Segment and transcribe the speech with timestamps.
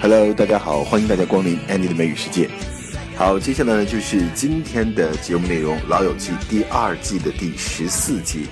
[0.00, 2.48] Hello，大家好，欢迎大家光临 Andy 的美语世界。
[3.16, 8.46] 好，接下来呢就是今天的节目内容，《老友记》第二季的第十四集。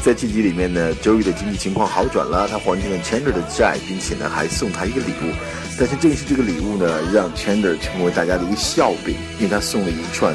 [0.00, 5.34] 在这集里面呢，Joey 的经济情况好转了，他还清了 Chandler 的债，并且呢还送他一个礼物。
[5.76, 10.32] 但是正是这个礼物呢，让 Chandler 成为大家的一个笑柄，因为他送了一串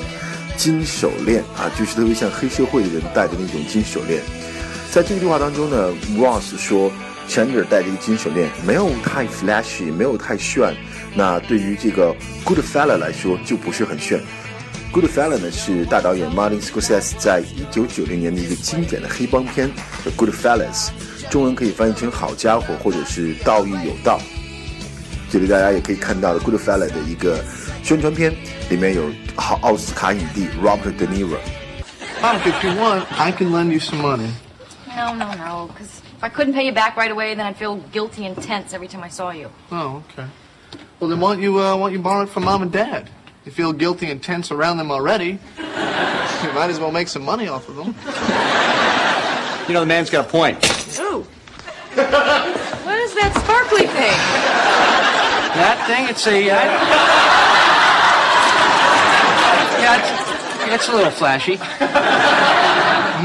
[0.58, 4.22] 金手链啊，就是特别像黑社会的人戴的那种金手链。
[4.92, 6.92] 在这个对话当中呢，Ross 说。
[7.28, 10.74] Chandler 戴这个金手链，没有太 flashy，没有太炫。
[11.14, 14.22] 那对于这个 Good Fella 来说，就不是很炫。
[14.92, 19.70] Good Fella 呢是大导演 Martin Scorsese 在一九九零年的一个经典的黑帮片
[20.04, 20.88] 《The Good Fellas》，
[21.30, 24.20] 中文可以翻译成“好家伙”或者是“道义有道”。
[25.30, 27.44] 这里大家也可以看到 Good Fella 的一个
[27.84, 28.34] 宣传片，
[28.70, 29.04] 里面有
[29.36, 31.38] 好奥斯卡影帝 Robert De Niro。
[32.22, 34.32] Mom, if you want, I can lend you some money.
[34.96, 37.76] No, no, no, because if I couldn't pay you back right away, then I'd feel
[37.78, 39.52] guilty and tense every time I saw you.
[39.72, 40.28] Oh, okay.
[41.00, 43.10] Well, then why don't you, uh, why don't you borrow it from mom and dad?
[43.46, 45.40] You feel guilty and tense around them already.
[46.44, 47.88] You might as well make some money off of them.
[49.68, 50.64] You know, the man's got a point.
[51.00, 51.22] Ooh.
[51.24, 54.14] what is that sparkly thing?
[55.58, 56.50] That thing, it's a.
[56.52, 56.62] Uh...
[59.82, 61.56] Yeah, it's, it's a little flashy.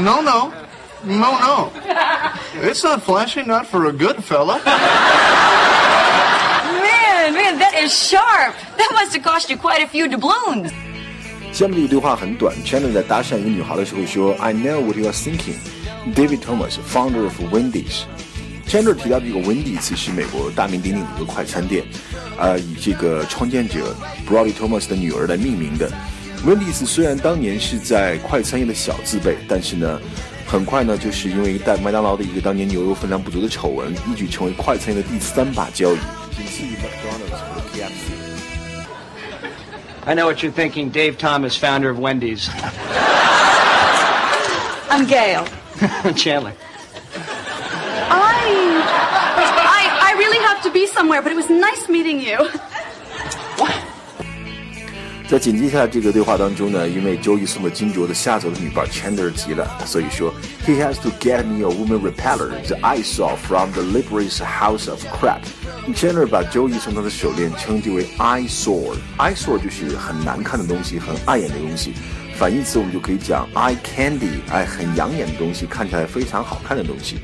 [0.03, 0.51] No, no.
[1.05, 1.71] No, no.
[2.60, 4.58] It's not flashy, not for a good fella.
[6.82, 8.54] Man, man, that is sharp.
[8.76, 10.72] That must have cost you quite a few doubloons.
[11.52, 12.54] 下面这个对话很短。
[12.64, 15.56] Chandler 在搭讪一个女孩的时候说：“I know what you are thinking.”
[16.14, 18.02] David Thomas, founder of Wendy's.
[18.68, 21.84] Chandler 提到这个 Wendy's 是美国大名鼎鼎的一个快餐店，
[22.38, 23.94] 呃，以这个创建者
[24.28, 25.90] Brody Thomas 的女儿来命名的。
[26.44, 30.00] Wendy's 虽然当年是在快餐业的小字辈，但是呢。
[30.46, 35.98] 很快呢，就是因为带麦当劳的一个当年牛肉分量不足的丑闻，一举成为快餐业的第三把交椅，
[36.36, 42.48] 仅次于 McDonald's 和 KFC。I know what you're thinking, Dave Thomas, founder of Wendy's.
[44.88, 45.44] I'm Gail.
[46.16, 46.54] Chandler.
[48.10, 48.82] I,
[49.68, 52.48] I, I really have to be somewhere, but it was nice meeting you.
[55.27, 60.33] 在紧接下这个对话当中呢，因为 Joey 送了金镯子，吓走了女 bartender 急了，所以说
[60.67, 64.89] He has to get me a woman repeller that I saw from the Liberace's house
[64.89, 65.39] of crap。
[65.95, 71.93] Chandler 把 Joey 送他的手链称之为 eyesore，eyesore 就是很难看的东西，很碍眼的东西。
[72.35, 77.17] 反义词我们就可以讲 eye candy，哎，很养眼的东西，看起来非常好看的东西。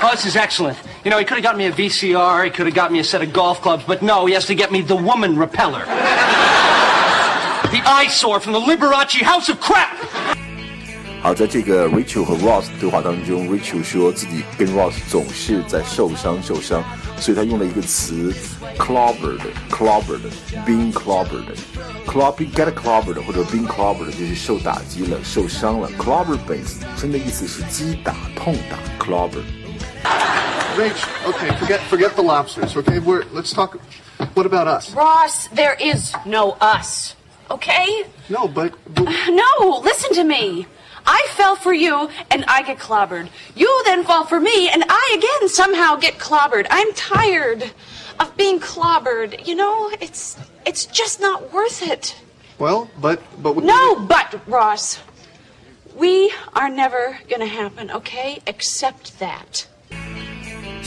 [0.00, 0.76] Oh, this is excellent.
[1.04, 3.02] You know, he could have got me a VCR, he could have got me a
[3.02, 5.84] set of golf clubs, but no, he has to get me the woman repeller
[7.71, 9.97] The eyesore from the Liberace house of crap。
[11.21, 16.83] 好，在这个 Rachel 和 Ross 对话当中，Rachel 说自己跟 Ross 总是在受伤受伤，
[17.17, 18.35] 所以他用了一个词
[18.77, 25.89] clobbered，clobbered，being clobbered，clobbered get clobbered 或者 being clobbered 就是受打击了，受伤了。
[25.97, 26.61] clobbered 本
[26.97, 32.75] 身的意思是击打、痛打，clobbered。Rach, okay, forget forget the lobsters.
[32.75, 33.79] Okay, we're let's talk.
[34.33, 34.93] What about us?
[34.93, 37.15] Ross, there is no us
[37.50, 38.04] okay?
[38.28, 39.04] No, but, but...
[39.30, 40.66] No, listen to me.
[41.06, 43.30] I fell for you and I get clobbered.
[43.56, 46.66] You then fall for me and I again somehow get clobbered.
[46.68, 47.72] I'm tired
[48.20, 49.46] of being clobbered.
[49.46, 52.14] You know, it's it's just not worth it.
[52.58, 55.00] Well, but but No, but Ross.
[55.96, 58.40] We are never going to happen, okay?
[58.46, 59.66] Accept that.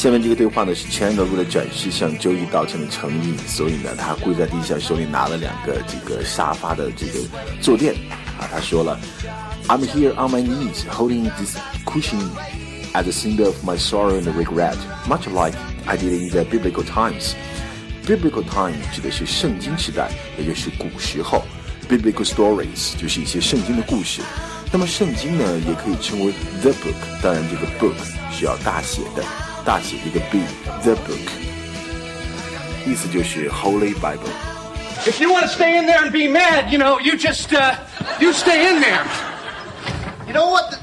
[0.02, 7.20] 下面这个对话呢是 Chandler 为了展示向周易道歉的诚意，所以呢他跪在地下，手里拿了两个这个沙发的这个
[7.62, 7.94] 坐垫
[8.40, 9.00] 啊，他说了
[9.68, 12.20] ，I'm here on my knees holding this cushion
[12.94, 14.76] as a symbol of my sorrow and regret,
[15.08, 17.34] much like I did in the biblical times.
[18.08, 21.44] Biblical times 指的是圣经时代，也就是古时候。
[21.88, 24.24] Biblical stories 就是一些圣经的故事。
[24.72, 27.94] 那么圣经呢，也可以称为 the book，当然这个 book
[28.32, 29.24] 是要大写的。
[29.65, 31.31] 大写的一个 B，The Book，
[32.87, 37.53] 意思就是 Holy Bible。If you want to stay in there and be mad, you know, you just,
[37.53, 37.75] uh,
[38.21, 39.04] you stay in there.
[40.27, 40.78] You know what?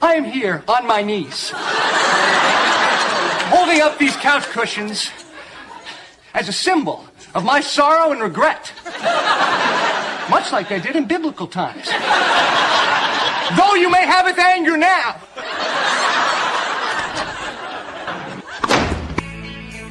[0.00, 1.52] I am here on my knees,
[3.50, 5.10] holding up these couch cushions
[6.34, 8.72] as a symbol of my sorrow and regret,
[10.28, 11.88] much like I did in biblical times.
[13.56, 15.16] Though you may have it anger now.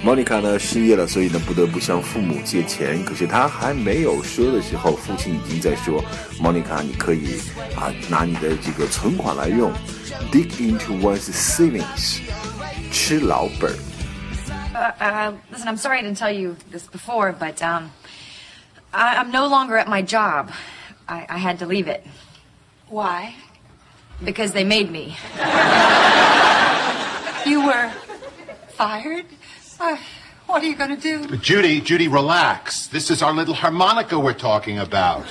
[0.07, 3.03] Monica 呢失业了，所以呢不得不向父母借钱。
[3.05, 6.03] 可是他还没有说的时候，父亲已经在说：“
[6.41, 7.39] Monica，你可以
[7.75, 9.71] 啊拿你的这个存款来用，
[10.31, 12.19] dig into one's savings，
[12.91, 13.73] 吃老本。”
[14.75, 17.91] Uh, uh, listen, I'm sorry I didn't tell you this before, but um,
[18.91, 20.49] I, I'm no longer at my job.
[21.07, 22.03] I, I had to leave it
[22.89, 23.35] Why?
[24.23, 25.15] because they made me.
[27.45, 27.91] You were
[28.77, 29.25] fired?
[29.79, 29.97] Uh,
[30.47, 31.37] what are you going to do?
[31.37, 32.87] Judy, Judy, relax.
[32.87, 35.25] This is our little harmonica we're talking about.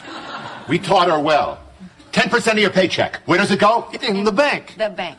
[0.68, 1.58] We taught her well.
[2.12, 3.20] 10% of your paycheck.
[3.26, 3.88] Where does it go?
[4.02, 4.74] In the bank.
[4.76, 5.16] The bank.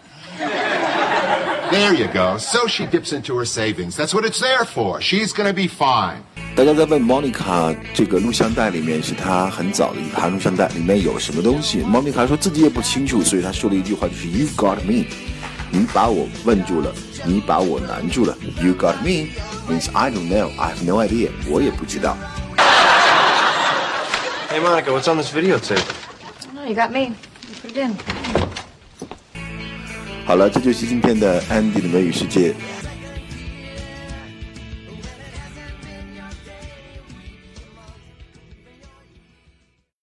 [1.71, 2.37] There you go.
[2.37, 3.95] So she dips into her savings.
[3.95, 5.01] That's what it's there for.
[5.01, 6.23] She's gonna be fine.
[6.55, 11.81] 大家在问 Monica 这个录像带里面是她很早的一盘录像带，里面有什么东西？
[11.81, 15.05] Monica 说自己也不清楚，所以她说了一句话，就是 You got me，
[15.70, 16.92] 你把我问住了，
[17.24, 18.36] 你把我难住了。
[18.62, 19.28] You got me
[19.68, 22.16] means I don't know, I have no idea，我也不知道。
[24.50, 25.82] Hey Monica, what's on this videotape?
[26.54, 27.00] No, you got me.
[27.00, 27.14] You
[27.62, 27.96] put it in.
[30.24, 32.54] 好了，这就是今天的 Andy 的美语世界。